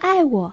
[0.00, 0.52] 爱我，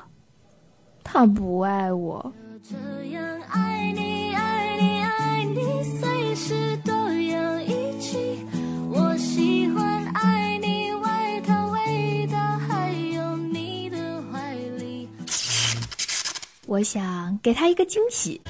[1.04, 2.34] 他不爱我。
[2.70, 2.76] 这
[3.12, 8.46] 样爱你，爱你，爱你，随时都要一起。
[8.90, 13.98] 我喜欢爱你，外套味道，还有你的
[14.32, 15.08] 怀里。
[16.66, 18.41] 我想给他一个惊喜。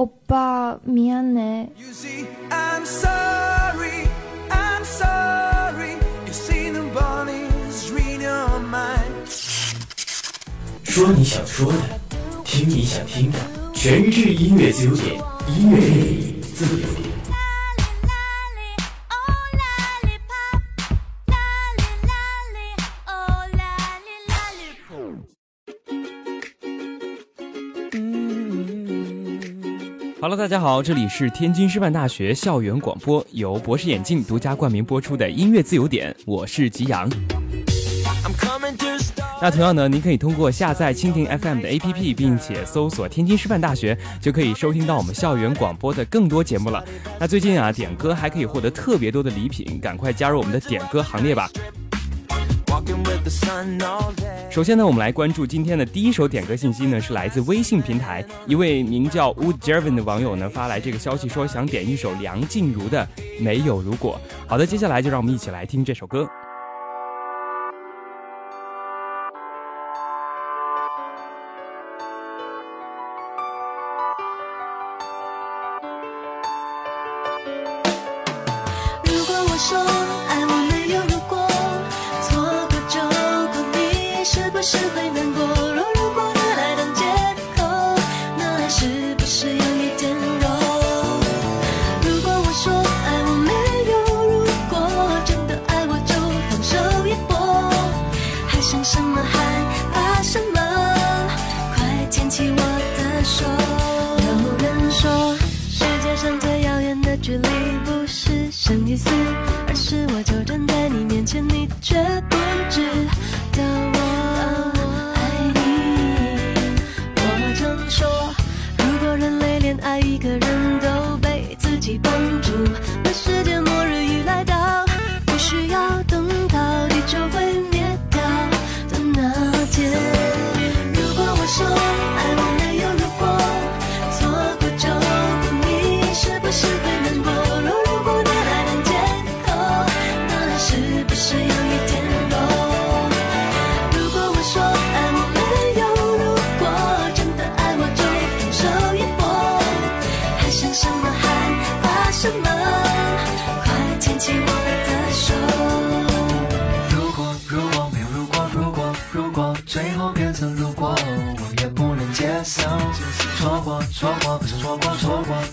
[0.00, 1.70] 欧巴，미안해。
[1.78, 4.08] You see, I'm sorry,
[4.50, 5.96] I'm sorry.
[6.26, 9.26] You see the bodies read your mind.
[10.84, 11.78] 说你想说的，
[12.44, 13.38] 听你想听的，
[13.72, 15.14] 全日制音乐自由点，
[15.48, 16.99] 音乐电影自由点。
[30.41, 37.07] 大家好，这里是天津师范大学校园广播，由博士眼镜独家冠名播出的音乐自由点，我是吉阳。
[39.39, 46.83] 那同样呢，您可以通过下载蜻蜓 FM 的 APP，并且搜索天津师范大学，就可以收听到我们校园广播的更多节目了。
[47.19, 51.47] 那最近啊，点歌还可以获得特别多的礼品，赶快加入我们的点歌行列吧。
[54.49, 63.07] 首先呢，我们来关注今天的第一首点歌信息呢，是来自微信平台一位名叫 Wood Jervin 的网友呢发来这个消息，说想点一首梁静茹的
[63.43, 64.19] 《没有如果》。
[64.47, 66.29] 好的，接下来就让我们一起来听这首歌。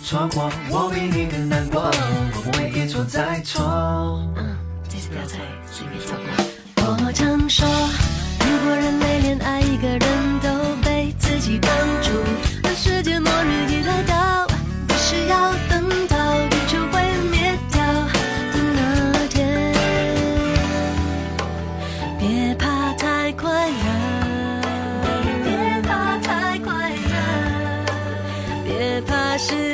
[0.08, 4.26] 错过，我比你更难过，我不会一错再错。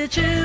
[0.06, 0.44] stitches.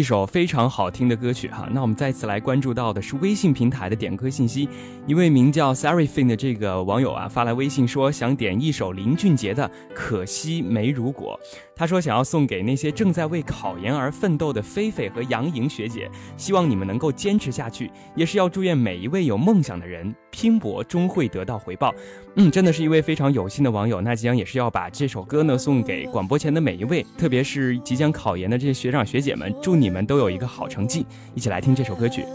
[0.00, 1.68] 一首非常好听的歌曲哈。
[1.70, 4.66] 那我们再次来关注到的是微信平台的点歌信息，
[5.06, 11.38] 一位名叫 Sarifin 的这个网友啊发来微信说想点一首林俊杰的《可惜没如果》。
[11.80, 21.94] 他说想要送给那些正在为考研而奋斗的菲菲和杨莹学姐，希望你们能够坚持下去，也是要祝愿每一位有梦想的人拼搏终会得到回报。
[22.34, 23.98] 嗯，真的是一位非常有心的网友。
[24.02, 31.06] 那即将也是要把这首歌呢送给广播前的每一位，特别是即将考研的这些学长学姐们，祝你们都有一个好成绩。
[31.34, 32.26] 一起来听这首歌曲。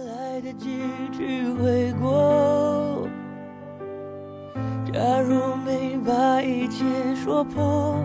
[4.91, 6.83] 假如没把一切
[7.23, 8.03] 说破。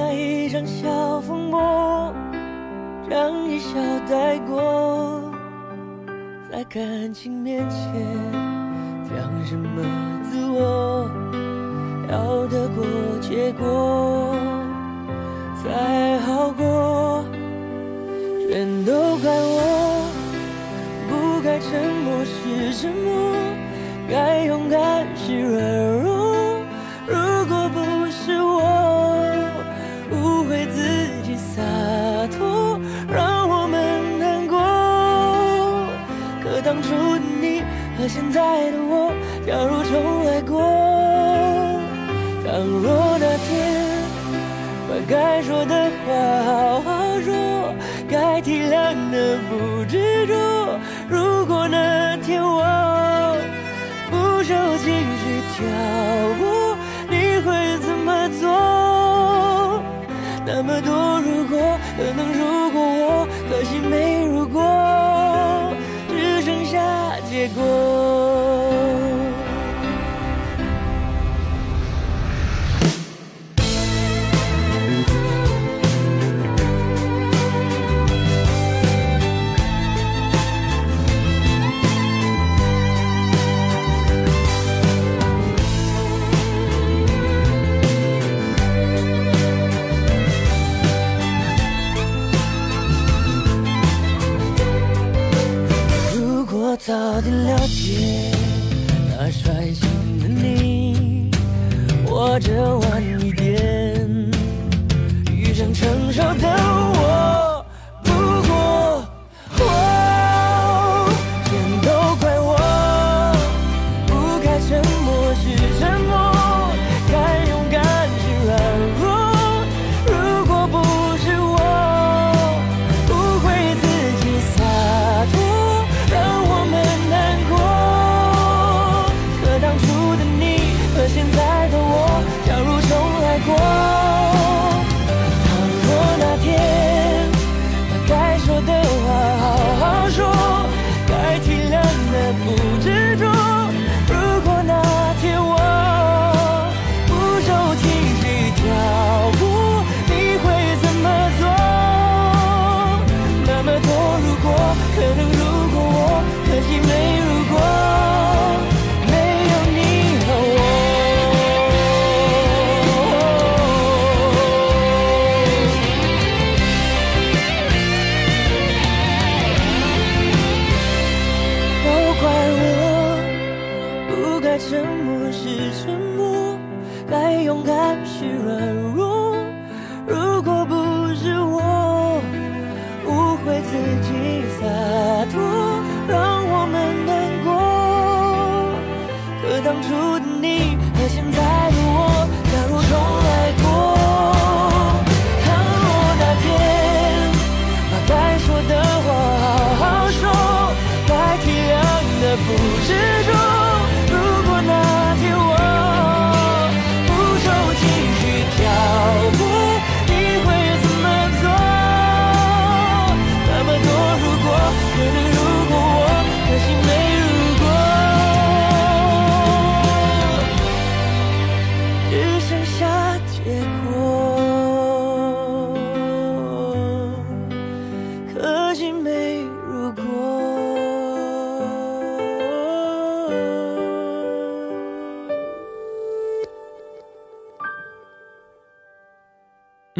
[0.00, 2.14] 那一场小风波，
[3.10, 3.74] 让一笑
[4.08, 5.20] 带过，
[6.48, 7.80] 在感情面前
[9.10, 9.82] 讲什么
[10.30, 11.10] 自我，
[12.08, 12.84] 要得过
[13.20, 14.36] 且过
[15.60, 17.24] 才好过，
[18.48, 20.08] 全都怪我，
[21.08, 21.72] 不该沉
[22.04, 23.34] 默是沉默，
[24.08, 26.37] 该勇敢是软弱。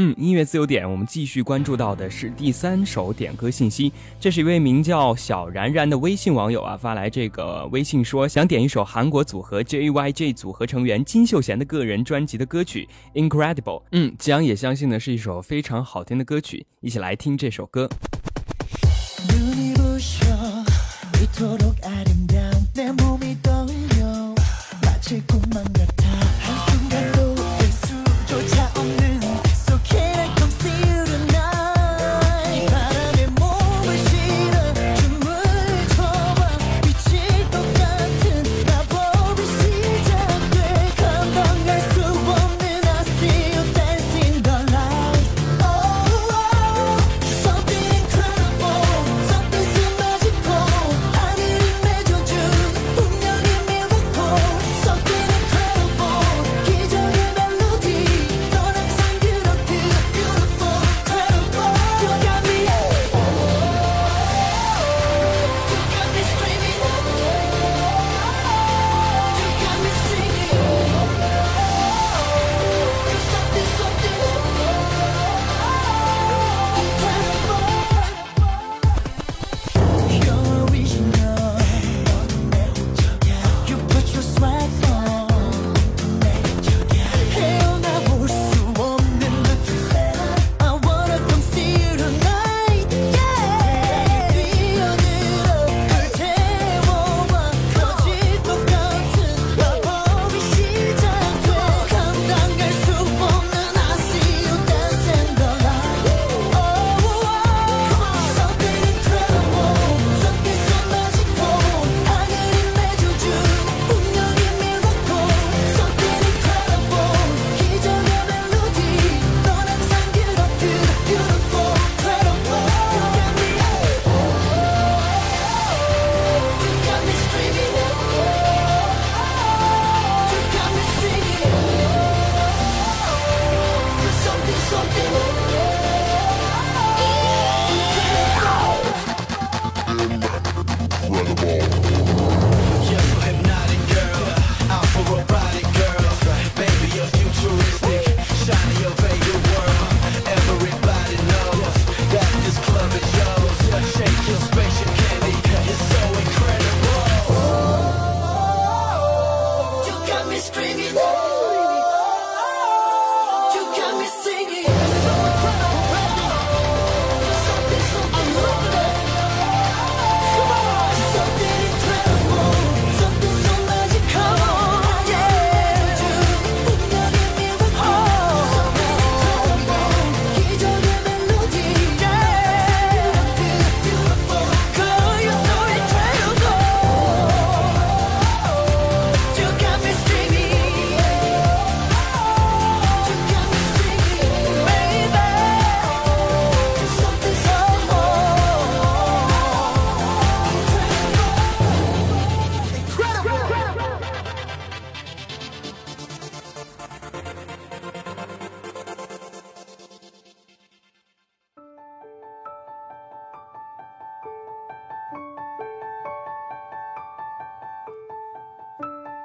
[0.01, 3.93] 嗯，音乐自由点，我们继续关注到的是第三首点歌信息。
[4.21, 12.89] 这是一位名叫小然然的微信网友啊发来这个微信说，想点一首韩国组合 JYJ 组合成员金秀贤的个人专辑的歌曲
[13.29, 13.81] 《Incredible》。
[13.91, 17.91] 嗯，吉阳也相信呢是一首非常好听的歌曲，一起来听这首歌。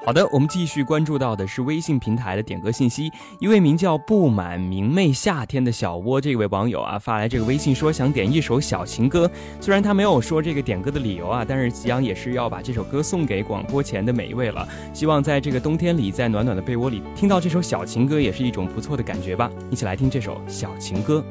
[0.06, 3.10] 好的，我们继续关注到的是微信平台的点歌信息。
[3.40, 9.32] 一位名叫不满明媚夏天的小窝这位网友啊，发来这个微信说想点一首小情歌。
[9.62, 14.68] 虽然他没有说这个点歌的理由啊，但是吉阳也是要把这首歌送给广播前的每一位了。
[14.94, 19.50] 希望在这个冬天里，在暖暖的被窝里听到这首小情歌，也是一种不错的感觉吧。
[19.70, 21.24] 一起来听这首小情歌。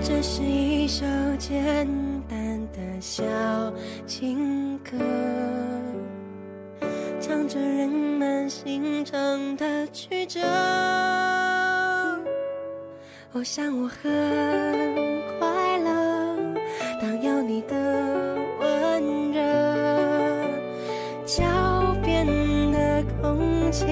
[0.00, 1.04] 这是一首
[1.38, 1.88] 简
[2.28, 3.24] 单的小
[4.06, 4.96] 情歌，
[7.48, 10.40] 着人们心肠的曲折。
[13.32, 14.10] 我想我很
[15.38, 16.36] 快乐，
[17.00, 17.74] 当有你的
[18.60, 19.40] 温热，
[21.26, 21.44] 脚
[22.02, 22.26] 边
[22.72, 23.84] 的空气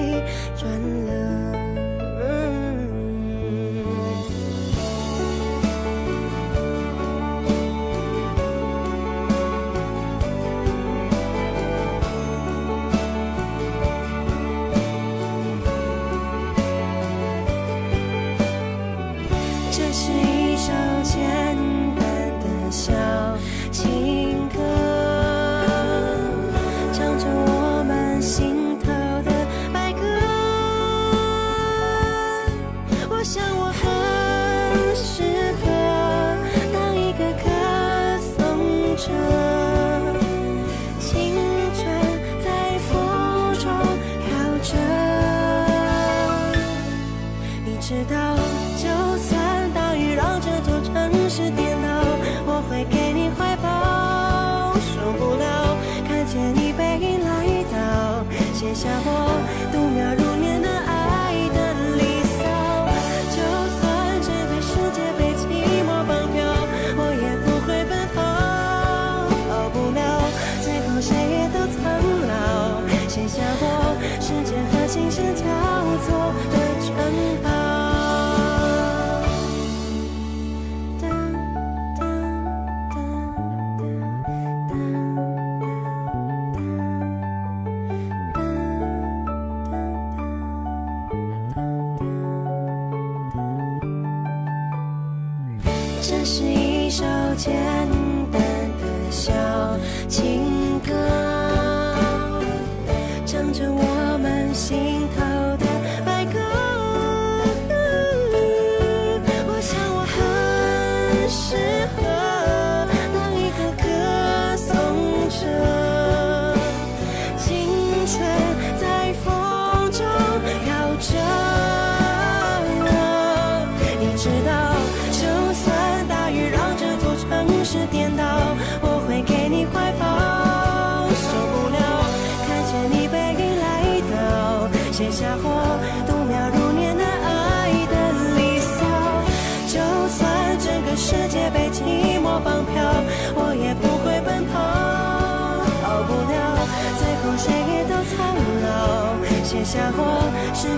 [0.55, 0.71] 转
[1.05, 1.32] 了。
[48.77, 48.87] 就
[49.17, 49.42] 算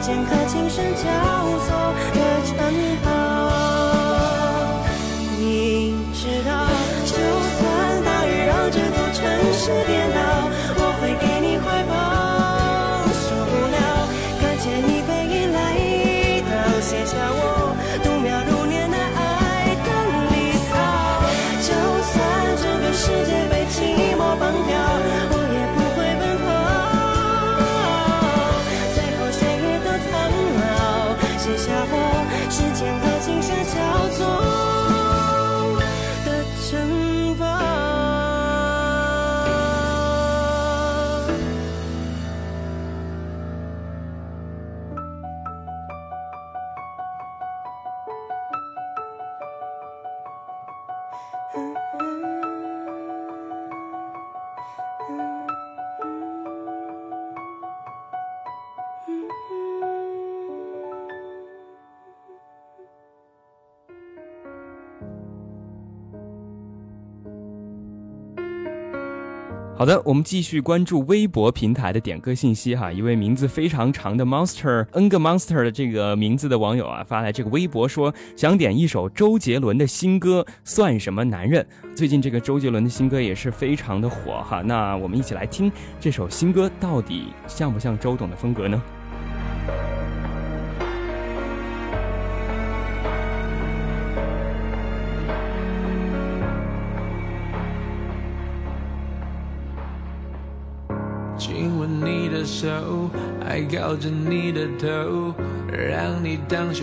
[0.06, 1.02] 剑和琴声交
[1.65, 2.94] 错的缠绵。
[69.77, 81.67] 好的我们继续关注微博平台的点歌信息哈一位名字非常长的 monster n 个 monster 的这个名字的网友啊发来这个微博说想点一首周杰伦的新歌算什么男人？
[81.93, 88.81] 最近这个周杰伦的新歌也是非常的火哈那我们一起来听这首新歌到底像不像周董的风格呢？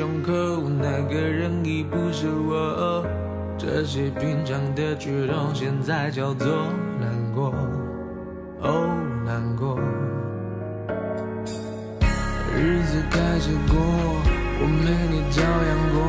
[0.02, 0.32] 胸口
[0.68, 3.06] 那个人已不是我。
[3.56, 6.48] 这些平常的举动现在叫做
[6.98, 7.54] 难过。
[8.62, 9.78] 哦难过。
[12.52, 13.78] 日子开始过
[14.58, 16.02] 我没你照样过。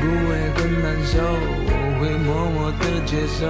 [0.00, 3.44] 不会很难受我会默默的接受。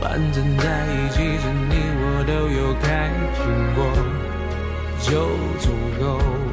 [0.00, 3.78] 反正在一起时你我都有开心过。
[4.98, 5.08] 就
[5.60, 6.49] 足够。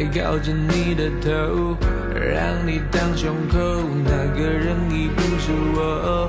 [0.00, 1.76] 还靠着你的头，
[2.14, 3.58] 让你当胸口，
[4.02, 6.26] 那个人已不是我。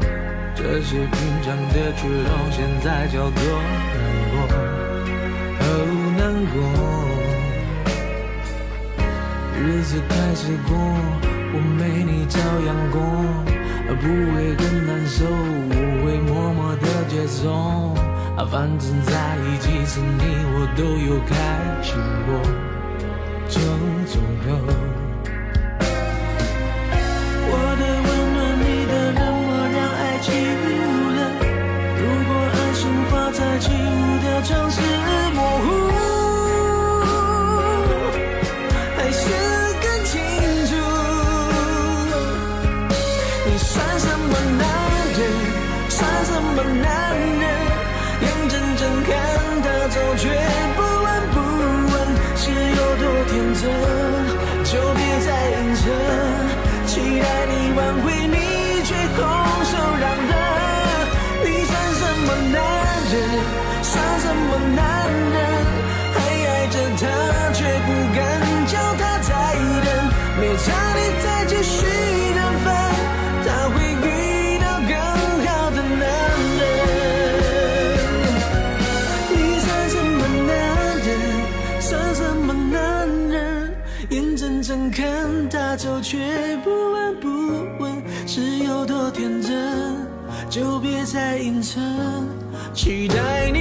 [0.53, 3.41] 这些平常的举动，现在叫做
[3.95, 4.35] 难过，
[5.61, 5.63] 哦
[6.17, 6.59] 难过。
[9.57, 10.75] 日子开始过，
[11.53, 12.99] 我没你照样过，
[14.01, 14.03] 不
[14.35, 17.95] 会更难受，我会默默的接受。
[18.51, 20.23] 反正在一起时，你
[20.55, 21.31] 我都有开
[21.81, 21.95] 心
[22.27, 22.29] 过，
[53.41, 53.63] 有多天真？
[54.63, 55.83] 就别再硬撑，
[56.85, 58.35] 期待你挽回，你
[58.83, 59.19] 却空
[59.65, 60.33] 手让人。
[61.43, 62.55] 你算什么男
[63.11, 63.13] 人？
[63.81, 64.79] 算什么男
[65.33, 65.50] 人？
[91.13, 91.83] 在隐藏
[92.73, 93.60] 期待你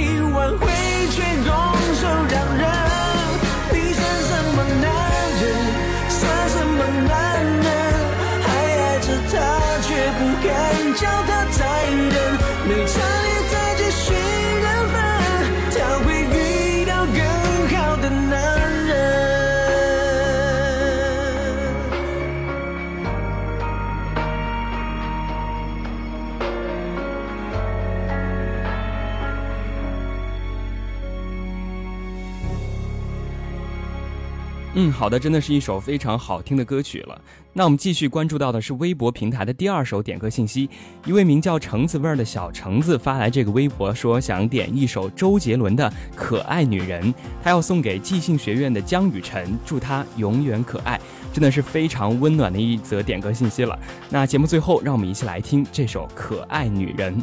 [34.83, 37.21] 嗯，好的，真的是一首非常好听的歌曲了。
[37.53, 40.67] 那我们继续关注到的是微博平台的第二首点歌信息，
[41.05, 47.13] 一位名叫橙子味儿的小橙子发来这个微博说想点一首周杰伦的《可爱女人》，
[47.43, 50.99] 他要送给即兴学院的江雨晨，祝他永远可爱。
[51.31, 53.77] 真的是非常温暖的一则点歌信息了。
[54.09, 57.15] 那节目最后，让我们一起来听这首《可爱女人》。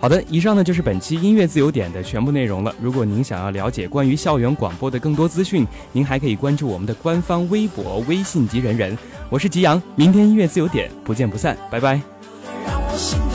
[0.00, 2.74] 好的，以上呢就是本期音乐自由点的全部内容了。
[2.80, 8.96] 如果您想要了解关于校园广播的更多资讯，您还可以关注我们的官方微博、微信及人人。
[9.28, 12.00] 我是吉阳，明天音乐自由点不见不散，拜拜。
[12.66, 13.29] 让我